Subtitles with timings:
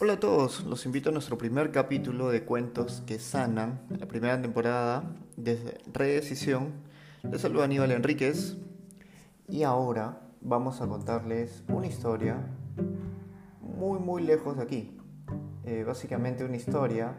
[0.00, 4.40] Hola a todos, los invito a nuestro primer capítulo de Cuentos que Sanan, la primera
[4.40, 5.02] temporada
[5.36, 6.70] desde Redecisión.
[7.28, 8.56] Les saluda Aníbal Enríquez
[9.48, 12.36] y ahora vamos a contarles una historia
[13.60, 14.96] muy muy lejos de aquí.
[15.64, 17.18] Eh, básicamente una historia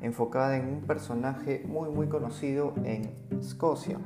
[0.00, 4.00] enfocada en un personaje muy muy conocido en Escocia.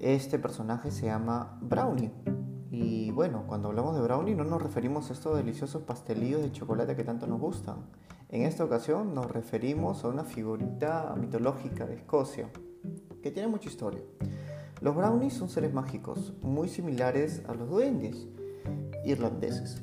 [0.00, 2.12] Este personaje se llama Brownie
[2.80, 6.94] y bueno, cuando hablamos de brownie no nos referimos a estos deliciosos pastelillos de chocolate
[6.94, 7.78] que tanto nos gustan.
[8.28, 12.50] En esta ocasión nos referimos a una figurita mitológica de Escocia,
[13.20, 14.00] que tiene mucha historia.
[14.80, 18.28] Los brownies son seres mágicos, muy similares a los duendes
[19.04, 19.82] irlandeses,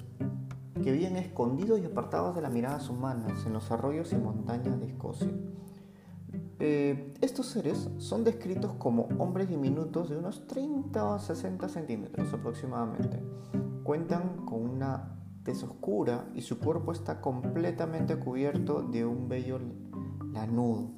[0.82, 4.88] que viven escondidos y apartados de las miradas humanas en los arroyos y montañas de
[4.88, 5.32] Escocia.
[6.60, 13.20] Eh, estos seres son descritos como hombres diminutos de unos 30 o 60 centímetros aproximadamente.
[13.84, 19.60] Cuentan con una tez oscura y su cuerpo está completamente cubierto de un vello
[20.34, 20.90] lanudo.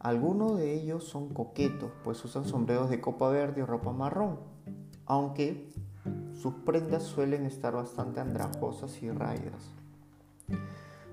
[0.00, 4.38] Algunos de ellos son coquetos, pues usan sombreros de copa verde o ropa marrón,
[5.06, 5.70] aunque
[6.34, 9.72] sus prendas suelen estar bastante andrajosas y raídas.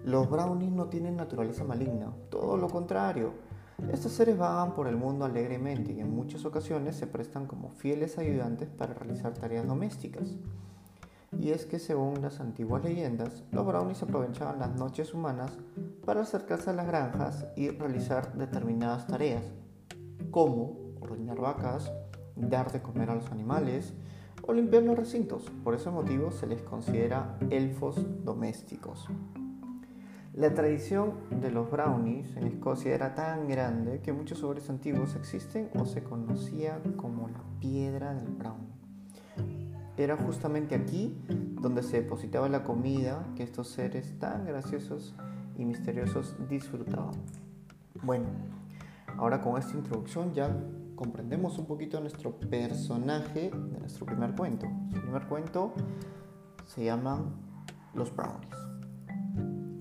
[0.06, 3.34] Los brownies no tienen naturaleza maligna, todo lo contrario,
[3.92, 8.20] estos seres vagan por el mundo alegremente y en muchas ocasiones se prestan como fieles
[8.20, 10.36] ayudantes para realizar tareas domésticas.
[11.39, 15.58] Y es que según las antiguas leyendas, los brownies aprovechaban las noches humanas
[16.06, 19.44] para acercarse a las granjas y realizar determinadas tareas,
[20.30, 21.92] como ordeñar vacas,
[22.36, 23.95] dar de comer a los animales
[24.44, 25.50] o limpiar los recintos.
[25.64, 29.09] Por ese motivo se les considera elfos domésticos.
[30.36, 35.69] La tradición de los brownies en Escocia era tan grande que muchos sobres antiguos existen
[35.80, 38.67] o se conocía como la piedra del brownie.
[39.95, 41.17] Era justamente aquí
[41.61, 45.15] donde se depositaba la comida que estos seres tan graciosos
[45.58, 47.15] y misteriosos disfrutaban.
[48.04, 48.26] Bueno,
[49.17, 50.54] ahora con esta introducción ya
[50.98, 54.67] comprendemos un poquito nuestro personaje de nuestro primer cuento.
[54.93, 55.73] Su primer cuento
[56.65, 57.23] se llama
[57.93, 58.74] Los Brownies.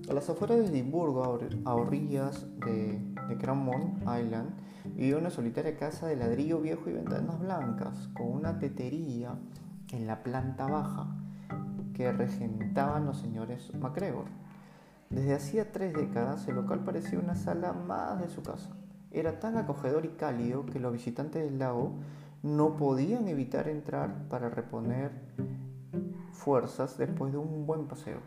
[0.07, 1.23] A las afueras de Edimburgo,
[1.65, 4.51] a orillas de, de Island,
[4.93, 9.35] vivía una solitaria casa de ladrillo viejo y ventanas blancas, con una tetería
[9.91, 11.07] en la planta baja
[11.95, 14.25] que regentaban los señores MacGregor.
[15.09, 18.69] Desde hacía tres décadas el local parecía una sala más de su casa.
[19.09, 21.93] Era tan acogedor y cálido que los visitantes del lago
[22.43, 25.09] no podían evitar entrar para reponer
[26.31, 28.19] fuerzas después de un buen paseo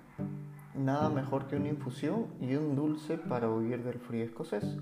[0.79, 4.79] nada mejor que una infusión y un dulce para huir del frío escocés.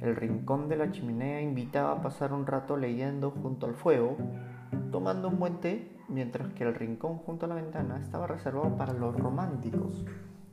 [0.00, 4.16] El rincón de la chimenea invitaba a pasar un rato leyendo junto al fuego,
[4.90, 8.92] tomando un buen té, mientras que el rincón junto a la ventana estaba reservado para
[8.92, 10.04] los románticos,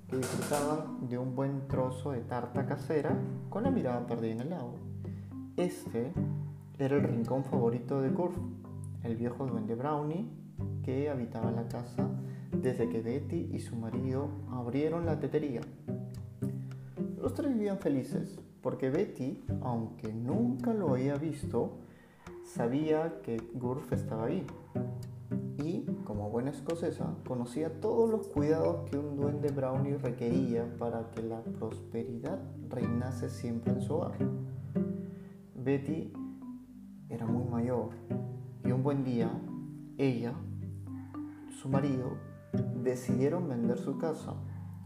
[0.07, 3.15] que disfrutaban de un buen trozo de tarta casera
[3.49, 4.75] con la mirada perdida en el lago.
[5.57, 6.11] Este
[6.79, 8.37] era el rincón favorito de Kurf,
[9.03, 10.29] el viejo duende Brownie
[10.83, 12.07] que habitaba la casa
[12.61, 15.61] desde que Betty y su marido abrieron la tetería.
[17.21, 21.79] Los tres vivían felices porque Betty, aunque nunca lo había visto,
[22.45, 24.45] sabía que Gurf estaba ahí.
[25.57, 31.21] Y, como buena escocesa, conocía todos los cuidados que un duende brownie requería para que
[31.23, 32.39] la prosperidad
[32.69, 34.17] reinase siempre en su hogar.
[35.55, 36.11] Betty
[37.09, 37.89] era muy mayor
[38.65, 39.29] y un buen día
[39.97, 40.33] ella,
[41.61, 42.17] su marido
[42.83, 44.35] decidieron vender su casa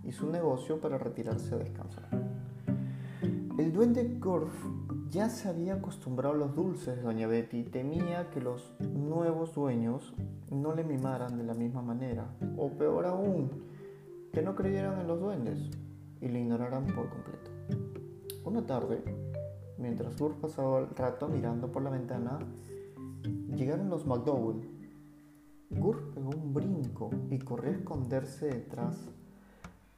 [0.04, 2.10] y su negocio para retirarse a descansar.
[3.58, 4.54] El duende Gorf
[5.10, 9.56] ya se había acostumbrado a los dulces de Doña Betty y temía que los nuevos
[9.56, 10.14] dueños
[10.52, 13.50] no le mimaran de la misma manera, o peor aún,
[14.32, 15.72] que no creyeran en los duendes
[16.22, 17.52] y le ignoraran por completo.
[18.46, 19.04] Una tarde,
[19.78, 22.40] mientras Gorf pasaba el rato mirando por la ventana,
[23.56, 24.77] llegaron los McDowell
[27.30, 28.98] y corrió a esconderse detrás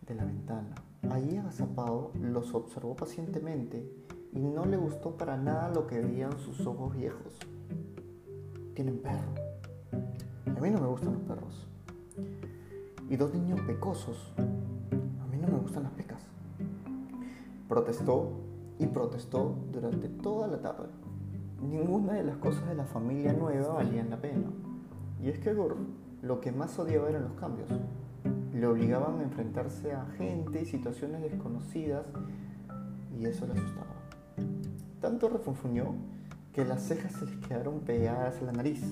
[0.06, 0.75] de la ventana.
[1.10, 3.90] Allí agazapado los observó pacientemente
[4.34, 7.38] y no le gustó para nada lo que veían sus ojos viejos.
[8.74, 9.34] Tienen perro.
[10.46, 11.68] A mí no me gustan los perros.
[13.10, 14.34] Y dos niños pecosos.
[14.38, 16.22] A mí no me gustan las pecas.
[17.68, 18.31] Protestó
[18.78, 20.90] y protestó durante toda la tarde.
[21.62, 24.51] Ninguna de las cosas de la familia nueva valían la pena.
[25.22, 25.75] Y es que Gore
[26.21, 27.69] lo que más odiaba eran los cambios.
[28.54, 32.06] Le obligaban a enfrentarse a gente y situaciones desconocidas
[33.18, 33.95] y eso le asustaba.
[35.00, 35.95] Tanto refunfuñó
[36.54, 38.83] que las cejas se le quedaron pegadas a la nariz.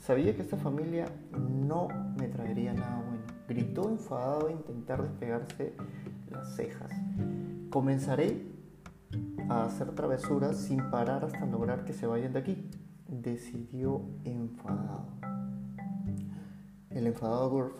[0.00, 1.06] Sabía que esta familia
[1.38, 1.88] no
[2.18, 3.22] me traería nada bueno.
[3.46, 5.74] gritó enfadado a intentar despegarse
[6.30, 6.90] las cejas.
[7.70, 8.46] Comenzaré
[9.48, 12.70] a hacer travesuras sin parar hasta lograr que se vayan de aquí,
[13.08, 15.39] decidió enfadado.
[16.90, 17.72] El enfadado Gurf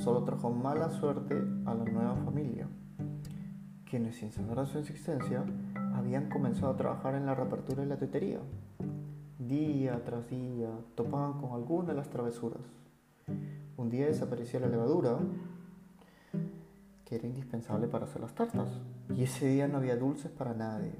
[0.00, 1.34] solo trajo mala suerte
[1.66, 2.68] a la nueva familia,
[3.84, 5.44] quienes sin saber de su existencia
[5.92, 8.38] habían comenzado a trabajar en la reapertura de la tetería.
[9.40, 12.62] Día tras día topaban con alguna de las travesuras.
[13.76, 15.18] Un día desaparecía la levadura,
[17.04, 18.68] que era indispensable para hacer las tartas,
[19.16, 20.94] y ese día no había dulces para nadie.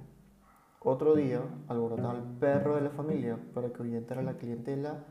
[0.81, 5.05] Otro día alborotaba al perro de la familia para que ahuyentara a la clientela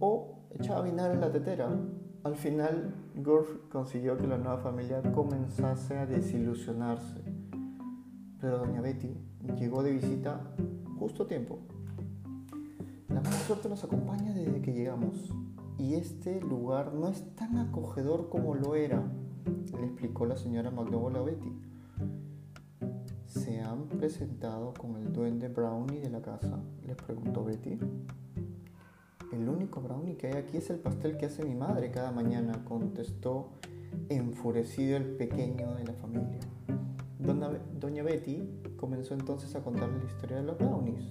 [0.00, 1.68] o echaba vinagre en la tetera.
[2.22, 7.22] Al final, Gurf consiguió que la nueva familia comenzase a desilusionarse.
[8.40, 9.16] Pero doña Betty
[9.58, 10.40] llegó de visita
[10.98, 11.58] justo a tiempo.
[13.08, 15.32] La mala suerte nos acompaña desde que llegamos
[15.78, 19.02] y este lugar no es tan acogedor como lo era,
[19.78, 21.52] le explicó la señora McDowell a Betty.
[23.26, 26.60] ¿Se han presentado con el duende brownie de la casa?
[26.86, 27.78] les preguntó Betty.
[29.40, 32.62] El único brownie que hay aquí es el pastel que hace mi madre cada mañana,
[32.62, 33.48] contestó
[34.10, 36.40] enfurecido el pequeño de la familia.
[37.80, 38.46] Doña Betty
[38.76, 41.10] comenzó entonces a contarle la historia de los brownies.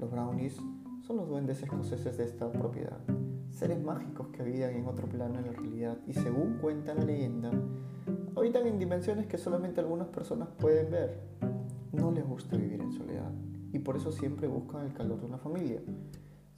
[0.00, 0.56] Los brownies
[1.06, 2.98] son los duendes escoceses de esta propiedad,
[3.50, 7.52] seres mágicos que habitan en otro plano en la realidad y según cuenta la leyenda,
[8.34, 11.20] habitan en dimensiones que solamente algunas personas pueden ver.
[11.92, 13.30] No les gusta vivir en soledad
[13.72, 15.80] y por eso siempre buscan el calor de una familia.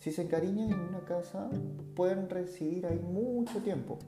[0.02, 1.48] Si se encariñan en una casa,
[1.94, 4.00] pueden residir ahí mucho tiempo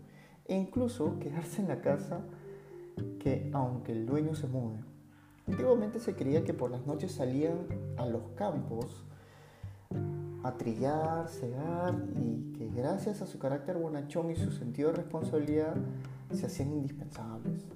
[0.44, 2.18] e incluso quedarse en la casa
[3.20, 4.80] que aunque el dueño se mude.
[5.46, 9.04] Antiguamente se creía que por las noches salían a los campos
[10.42, 15.76] a trillar, cegar y que gracias a su carácter bonachón y su sentido de responsabilidad
[16.32, 17.66] se hacían indispensables.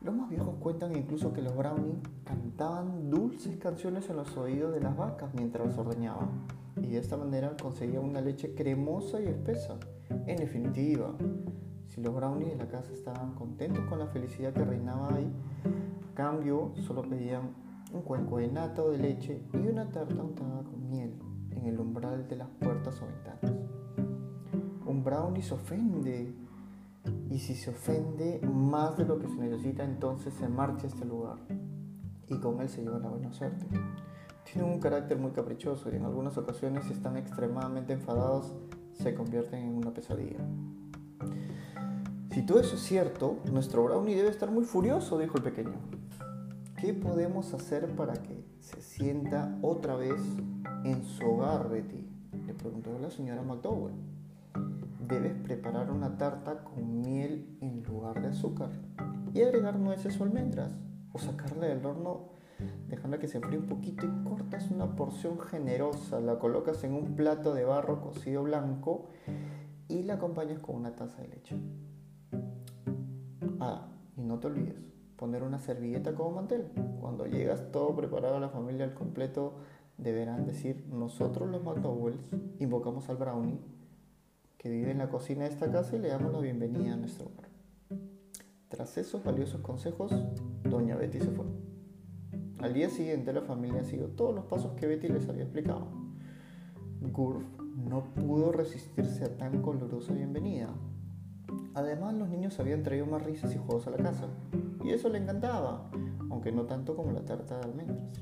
[0.00, 4.80] Los más viejos cuentan incluso que los brownies cantaban dulces canciones en los oídos de
[4.80, 9.78] las vacas mientras las ordeñaban y de esta manera conseguían una leche cremosa y espesa.
[10.26, 11.14] En definitiva,
[11.88, 15.30] si los brownies de la casa estaban contentos con la felicidad que reinaba ahí,
[16.10, 17.54] a cambio solo pedían
[17.92, 21.14] un cuenco de nata o de leche y una tarta untada con miel
[21.50, 23.68] en el umbral de las puertas o ventanas.
[24.86, 26.32] Un brownie se ofende
[27.28, 31.04] y si se ofende más de lo que se necesita entonces se marcha a este
[31.04, 31.38] lugar
[32.28, 33.66] y con él se lleva la buena suerte.
[34.44, 38.52] Tienen un carácter muy caprichoso y en algunas ocasiones si están extremadamente enfadados
[38.92, 40.40] se convierten en una pesadilla.
[42.32, 45.74] Si todo eso es cierto, nuestro brownie debe estar muy furioso, dijo el pequeño.
[46.80, 50.20] ¿Qué podemos hacer para que se sienta otra vez
[50.84, 52.08] en su hogar, Betty?
[52.46, 53.94] Le preguntó la señora McDowell.
[55.06, 58.70] Debes preparar una tarta con miel en lugar de azúcar
[59.34, 60.72] y agregar nueces o almendras
[61.12, 62.28] o sacarla del horno
[62.88, 67.16] dejando que se enfríe un poquito y cortas una porción generosa, la colocas en un
[67.16, 69.08] plato de barro cocido blanco
[69.88, 71.56] y la acompañas con una taza de leche.
[73.60, 74.76] Ah, y no te olvides,
[75.16, 76.66] poner una servilleta como mantel.
[77.00, 79.54] Cuando llegas todo preparado a la familia al completo,
[79.98, 82.20] deberán decir, nosotros los McDowells
[82.58, 83.60] invocamos al brownie
[84.56, 87.26] que vive en la cocina de esta casa y le damos la bienvenida a nuestro
[87.26, 87.48] hogar.
[88.68, 90.12] Tras esos valiosos consejos,
[90.64, 91.46] doña Betty se fue.
[92.62, 95.88] Al día siguiente la familia siguió todos los pasos que Betty les había explicado.
[97.12, 97.42] Gurf
[97.76, 100.68] no pudo resistirse a tan colorosa bienvenida
[101.74, 104.26] Además, los niños habían traído más risas y juegos a la casa,
[104.84, 105.88] y eso le encantaba,
[106.28, 108.20] aunque no tanto como la tarta de almendras.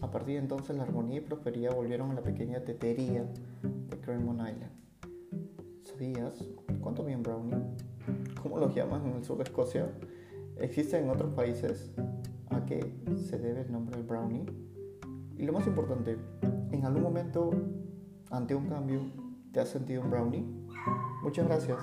[0.00, 3.26] A partir de entonces, la armonía y prosperidad volvieron a la pequeña tetería
[3.62, 4.70] de Cremon Island.
[5.84, 6.48] ¿Sabías
[6.80, 7.56] cuánto bien brownie?
[8.40, 9.90] ¿Cómo los llaman en el sur de Escocia?
[10.60, 11.90] ¿Existen en otros países
[12.50, 14.44] a qué se debe el nombre del brownie?
[15.36, 16.18] Y lo más importante,
[16.70, 17.50] ¿en algún momento,
[18.30, 19.00] ante un cambio,
[19.52, 20.44] te has sentido un brownie?
[21.22, 21.78] Muchas gracias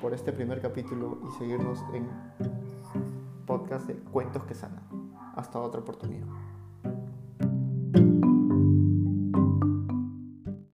[0.00, 2.08] por este primer capítulo y seguirnos en
[3.46, 4.84] podcast de Cuentos que Sanan.
[5.34, 6.26] Hasta otra oportunidad.